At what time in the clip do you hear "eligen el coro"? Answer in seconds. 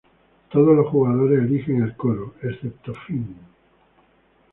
1.43-2.33